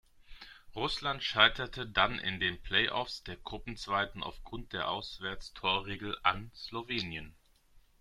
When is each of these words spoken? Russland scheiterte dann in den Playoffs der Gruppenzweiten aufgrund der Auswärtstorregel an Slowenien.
Russland 0.75 1.21
scheiterte 1.23 1.85
dann 1.85 2.17
in 2.17 2.39
den 2.39 2.59
Playoffs 2.59 3.23
der 3.23 3.37
Gruppenzweiten 3.37 4.23
aufgrund 4.23 4.73
der 4.73 4.89
Auswärtstorregel 4.89 6.17
an 6.23 6.49
Slowenien. 6.55 7.35